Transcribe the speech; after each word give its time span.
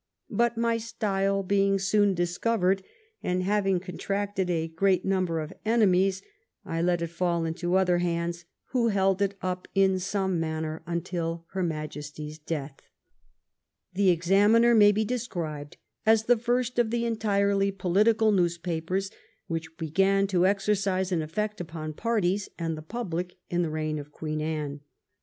But 0.31 0.57
my 0.57 0.79
stile 0.79 1.43
being 1.43 1.77
soon 1.77 2.15
discovered, 2.15 2.81
and 3.21 3.43
having 3.43 3.79
contracted 3.79 4.49
a 4.49 4.67
great 4.67 5.05
number 5.05 5.39
of 5.39 5.53
enemies, 5.63 6.23
I 6.65 6.81
let 6.81 7.03
it 7.03 7.11
fall 7.11 7.45
into 7.45 7.75
other 7.75 7.99
hands, 7.99 8.45
who 8.71 8.87
held 8.87 9.21
it 9.21 9.35
up 9.43 9.67
in 9.75 9.99
some 9.99 10.39
manner 10.39 10.81
until 10.87 11.45
her 11.51 11.61
Majesty's 11.61 12.39
death." 12.39 12.79
The 13.93 14.09
Examiner 14.09 14.73
may 14.73 14.91
be 14.91 15.05
described 15.05 15.77
as 16.03 16.23
the 16.23 16.35
first 16.35 16.79
of 16.79 16.89
the 16.89 17.05
entirely 17.05 17.69
political 17.71 18.31
newspapers 18.31 19.11
which 19.45 19.77
began 19.77 20.25
to 20.29 20.47
exercise 20.47 21.11
an 21.11 21.19
efiFect 21.21 21.59
upon 21.61 21.93
parties 21.93 22.49
and 22.57 22.75
the 22.75 22.81
public 22.81 23.35
in 23.51 23.61
the 23.61 23.69
reign 23.69 23.99
of 23.99 24.11
Queen 24.11 24.41
Anne. 24.41 24.79